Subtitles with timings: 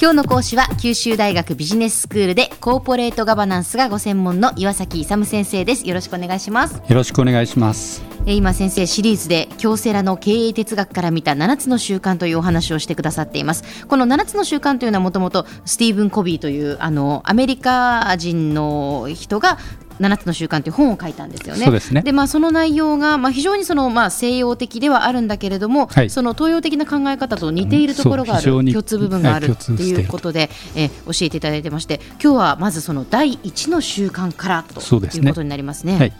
[0.00, 5.86] 今日の講師は九州大学ビジネススクールでコーポレートガバナンスがご専門の岩崎勇先生です。
[5.86, 6.76] よろしくお願いします。
[6.76, 8.02] よろしくお願いします。
[8.24, 13.86] 今先生シリーズで京セラの経営哲学から見た7つの習慣というお話をしてくださっています。
[13.88, 19.58] この7つの習慣というのはもともとスティーブン・コビーというあのアメリカ人の人が
[20.00, 21.70] 7つの習慣という本を書いたんですよね。
[21.70, 22.02] ですね。
[22.02, 35.80] でまあ、その内容が、まあ、非常にその、まあ、西洋的ではあるんだけれども、はい、その東洋的な考え方と似ているところがある、共通部分があるっていうことで、え教えていただいてまして今日はまずその第一の習慣からということになりますね。
[35.80, 35.98] すね。
[35.98, 36.12] はい、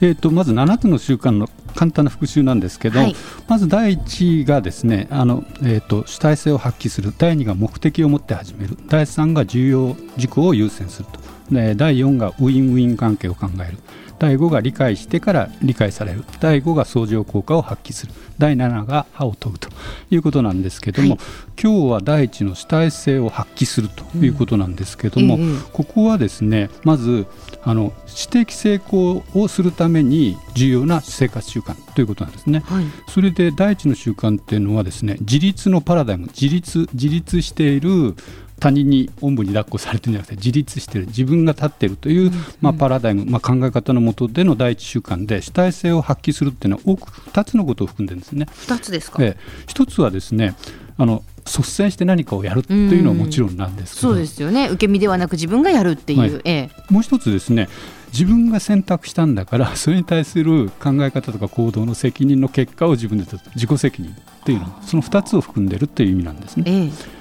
[0.00, 3.16] えーと、まず7つの習慣の簡単な復習なんですけど、はい、
[3.46, 7.12] まず第1がですねあの、えーと、主体性を発揮する。
[7.16, 8.78] 第2が目的を持って始める。
[8.88, 11.20] 第3が重要事項を優先すると
[11.50, 13.78] 第4がウィンウィン関係を考える。
[14.18, 16.24] 第5が理解してから理解される。
[16.40, 18.12] 第5が相乗効果を発揮する。
[18.38, 19.68] 第7が歯を研ぐと
[20.10, 21.18] いうことなんですけども、はい、
[21.60, 27.26] 今日は第一の主体性を発揮するということなんですけども、うんここはですねまず
[27.62, 36.26] あの知的成功をするために重要な生活習慣ということなんですね、はい、それで第一の習慣っていうのはですね自立のパラダイム。
[36.28, 38.14] 自立自立している
[38.58, 48.46] 他人におんぶに抱っこされてるんじゃなくて自立してる自分が立ってるという、まあ、パラダイム、まあ、考え方のもとでの第一習慣で主体性を発揮するっていうのは多く2つのことを含んでるんですね。
[48.66, 50.54] 2つですか、ええ、1つはですね
[50.96, 54.08] あの率先して何かをやるというのはもちろんなんですけど。
[54.08, 54.66] そうですよね。
[54.68, 57.68] 受け身ではなく自分がやるっていう、はい、ええ、もう一つですね
[58.12, 66.64] 自分が選択したんだからそれに対する考え方とか行動の責任の結果を自分で自己責任っていうのその2つを含んでいるという意味なんですね。
[66.66, 67.17] ええ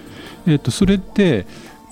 [0.56, 1.45] ー、とそれって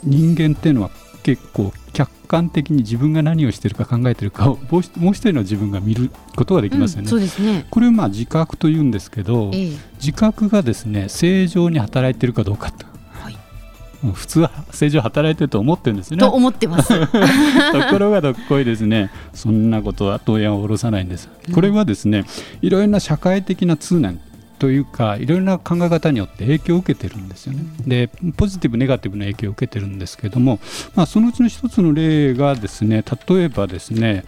[0.04, 0.92] 人間っていうのは
[1.24, 7.06] 結構客観的に自分が何をしているか考えているかをもう一人の自分が見ることができますよね。
[7.06, 12.86] うん、そうですねこれをまあ自覚というんですけど、ええ、自覚がですね正常に働いているかどうかと。
[14.14, 16.18] 普通は正常働いてると思ってるんですね。
[16.18, 16.90] と思ってます。
[17.00, 17.08] と
[17.90, 21.30] ころがどっこいですね、そんなことは当然は下ろさないんです。
[21.54, 22.26] これはですね、
[22.62, 24.20] いろいろな社会的な通念
[24.60, 27.64] というかいろいろな考え方によって影響を受けてるんですよね。
[27.86, 30.60] でポジティブネガティブな影響を受けてるんですけども、
[30.96, 34.26] まあ、そのうちの一つの例がですね例えばですね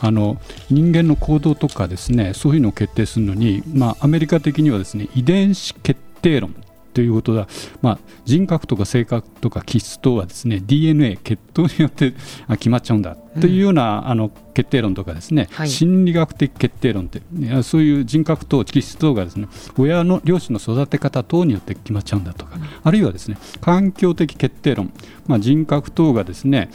[0.00, 0.40] あの
[0.70, 6.54] 人間の行動とかですねそういうのを決定するのに、まあ、アメリカ的にはですね遺伝子決定論
[6.98, 7.46] ということは、
[7.80, 12.12] まあ、人格とか性格とか気質等はですね DNA 血統によって
[12.48, 17.22] 決まっちゃうんだというような、うん、あの決定論とかですね、はい、心理学的決定論って
[17.62, 19.46] そういう人格等気質等がですね
[19.78, 24.92] 親の両親の育て方等によって決まっちゃうんだとか、うん、あるいはですね環境的決定論、
[25.28, 26.68] まあ、人格等がですね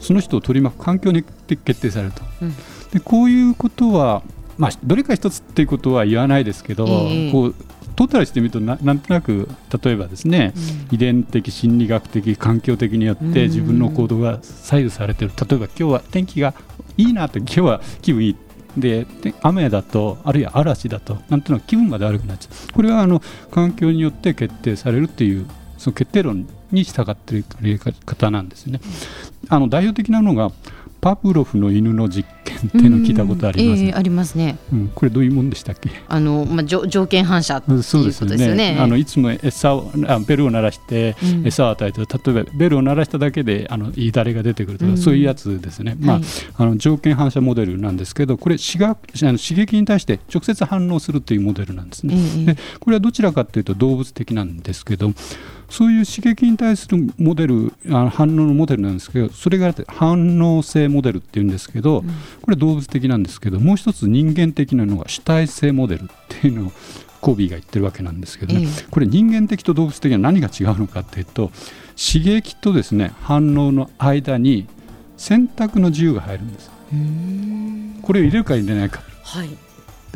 [0.00, 2.20] その人を取り巻く環境に決定されると。
[2.42, 2.54] うん、
[2.92, 4.22] でこういうことは
[4.58, 7.54] まあ、どれか一つっていうことは言わないですけど、えー、こう
[8.02, 9.48] トータルしてみるとななんとなく
[9.84, 10.52] 例えばですね、
[10.90, 15.34] うん、遺伝的心理学的環境的によって自分の行動が左右されている。
[15.36, 16.52] 例えば今日は天気が
[16.96, 18.36] いいなと今日は気分いい。
[18.76, 19.06] で
[19.42, 22.72] 雨だとあるいは嵐だとなんとなく気分まで悪くなっちゃう。
[22.72, 25.46] これはあの環境によって決定されるっていう
[25.78, 28.80] その決定論に従っている方なんですね。
[29.48, 30.50] あの代表的なのが
[31.00, 35.90] パブロフの犬の実験っていうのを聞いたことあります、えー、ありますね、うん、これどういうもんでしたっけ？
[36.08, 38.52] あの、まあ、条件反射っていうことですよね。
[38.52, 38.76] よね。
[38.78, 46.24] あのいつも餌をあベルを鳴らして餌を与えて、うん、例えばベルを鳴らしただけであのいいだれが出てくるとか、うん、そういうやつですね、まあ、はい、
[46.56, 48.96] あの条件反射モデルなんですけどこれ刺あ
[49.32, 55.12] の刺激に対して直接反応するというモデルなんですね、えー、でこれはどちらかというと動物的なんですけど
[55.68, 62.10] そういう刺激に対するモデルあの反応のモデルなんですけどそれが反応性モデルっていうんですけど、うん、
[62.42, 66.72] これ動物的なんですけどもう一つ人間的なのが主体性モデルっていうのを
[67.20, 71.52] コービーが言ってるわけなんですけどね、これ人間的と動物的には何が違うのかっていうと
[71.96, 74.66] 刺激とですね反応の間に
[75.16, 76.70] 選択の自由が入るんです。
[78.02, 79.48] これを入れるか入れないか、はい、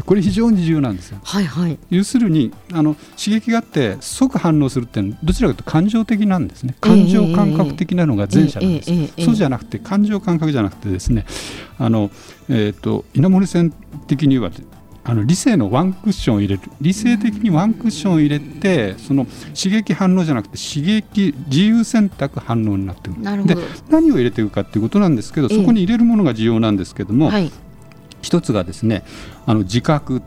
[0.05, 1.19] これ非常に重要なんですよ。
[1.23, 6.75] はいはい、要するにあの刺激があって即反応するっていうのはどちらかというと感情的なんですね。
[6.81, 11.25] 感情感覚的なのが前者なんです、えーえーえー、そうじゃなくて感情感覚じゃなくてですね
[11.79, 12.11] あの、
[12.49, 13.73] えーと、稲森線
[14.07, 14.51] 的には
[15.09, 16.63] あの理性のワンクッションを入れる。
[16.81, 19.25] 理性的にワンクッションを入れてその
[19.55, 23.47] 刺激反応じゃなくて刺激自由選択反応になってくる。
[23.47, 23.57] で
[23.89, 27.51] 何を入れていくかということなんですけどそこに入れるものが重要なんですけども、はい
[28.27, 29.05] 一つがですね
[29.47, 30.21] あの自覚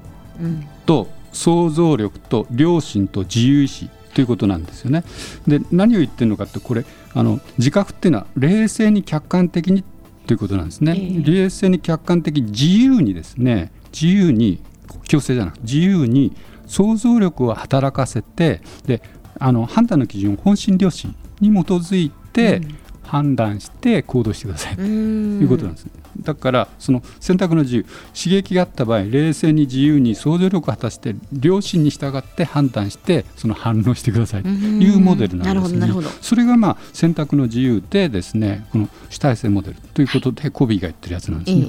[0.86, 5.04] と想像力と良心と自由意志ということなんですよね。
[5.46, 9.84] で何を言ってるのかってこれあの自覚っていうのは冷静に客観的に
[10.28, 10.94] ということなんですね。
[10.96, 14.62] えー、冷静に客観的に自由にですね自由に
[15.10, 16.34] 強制じゃなくて自由に
[16.68, 19.02] 想像力を働かせてで
[19.40, 22.62] あの判断の基準本心良心に基づいて
[23.10, 25.92] 判断して行動してくださいということなんです、ね。
[26.22, 35.88] だからその選択の自由刺激があった場合冷静に自由に想像力を果たして良心に従って判断してその反応してくださいというモデルなんですね。
[36.22, 41.66] それがまあ選択の自由でですねこの主体性モデルということでコビーが言ってるやつなんですね。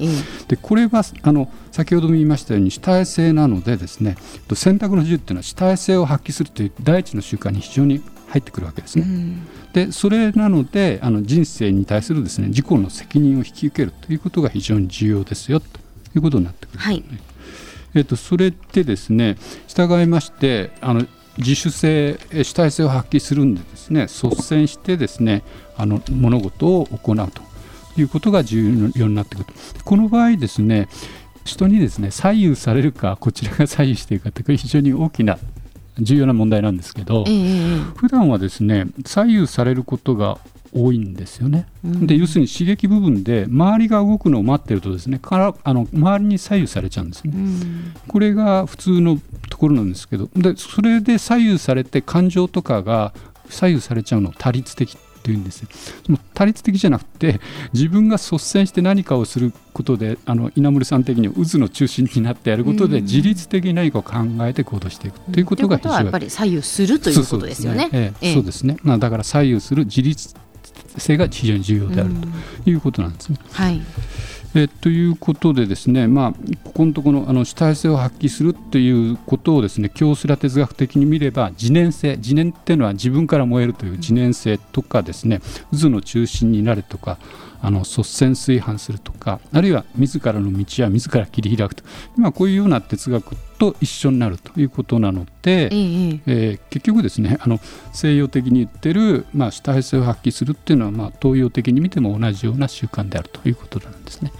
[0.47, 4.15] でこれはあの先ほども言いましたように主体性なのでですね
[4.53, 9.05] 選択の自由っていうのは主体性を発揮するという第一の習慣に非常に入ってくるわけですね。
[9.73, 15.65] でそれなのであの人生に対するですね自己の責任を引き受けるということが非常に重要ですよと
[16.15, 17.03] いうことになってくる、ね、はい。
[17.93, 19.35] えーと、それでですね
[19.67, 21.05] 従いましてあの
[21.37, 25.43] 自主性主体性を発揮するんでですね率先してですね
[25.75, 27.41] あの物事を行うと
[27.99, 29.45] いうことが重要になってくる。
[29.83, 30.87] この場合ですね
[31.43, 35.37] 人にですね左右されるかこちらが左右しているかという非常に大きな
[36.01, 40.39] 重要な問題なんですけど、えー、普段はですね左右されることが
[40.73, 49.19] 多いんですよね、うん、で要するに刺激部分で周りが動くのを待ってるとですねからあの周りに左右されちゃうんですね、うん、これが普通の
[49.49, 53.13] ところなんですけどでそれで左右されて感情とかが
[53.49, 55.63] 左右されちゃうの多律的っていうんです。
[56.07, 57.39] も多律的じゃなくて
[57.73, 68.13] 自分が率先して何かをすることであの稲森さん的に渦の中心になってやることで自律的に何かを考えて行動していくということが非常に、やっぱり左右するということですよね。
[68.33, 70.33] そうですね、まあ、だから左右する自律
[70.97, 72.11] 性が非常に重要である
[72.63, 73.37] ということなんですね。
[73.51, 73.81] はい
[74.53, 76.33] えということでですね、まあ、
[76.63, 85.39] ここのところあの主体性を発揮するということをですね京セラ哲学的に見れば自念性自念っていうのは自分から燃えるという自念性とかですね
[85.71, 87.17] 渦の中心になるとか
[87.61, 91.83] あの率先垂範するとかあるいは自らの道は自ら切り開くと
[92.17, 95.69] 今こういうような哲学と一緒になるということなので、
[96.25, 97.59] え結局ですねあの
[97.93, 104.31] 西洋的に言ってる、まあ、主体性を発揮するっていうのは、まあ、東洋的に見ても同じような習慣であるということなんですね。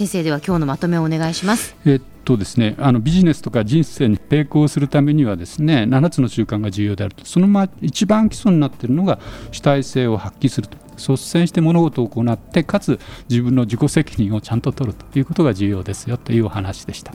[0.00, 1.76] 先生では今日のまとめをお願いします。
[1.84, 7.26] えっとですね、あのビジネスとか人生に抵抗するためにはですね7つの習慣が重要であると。
[7.26, 9.18] そのま一番基礎になっているのが
[9.52, 10.78] 主体性を発揮すると。
[10.96, 12.98] 率先して物事を行ってかつ
[13.28, 17.12] 自分の自己責任をちゃんと取るということが重要ですよというお話でした。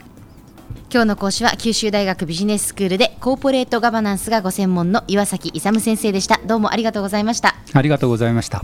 [0.91, 6.39] 今日の講師は九州大学ビジネススクールでコーポレートガバナンスがご専門の岩崎勇先生でした。
[6.45, 7.55] どうもありがとうございました。
[7.73, 8.63] ありがとうございました